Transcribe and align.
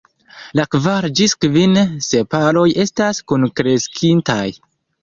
La 0.59 0.63
kvar 0.75 1.07
ĝis 1.19 1.35
kvin 1.45 1.77
sepaloj 2.07 2.67
estas 2.87 3.25
kunkreskintaj. 3.35 4.45